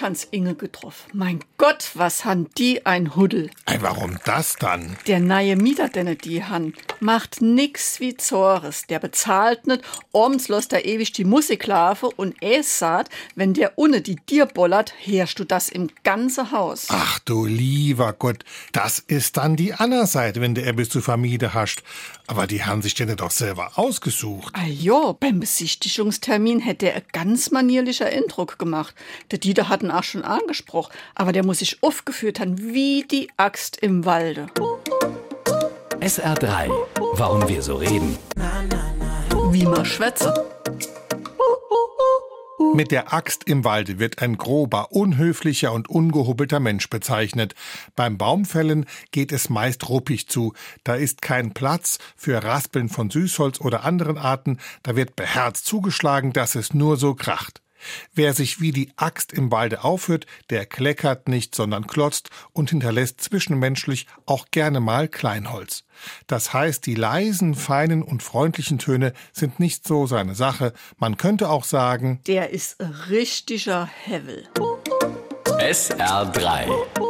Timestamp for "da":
50.84-50.94, 54.82-54.94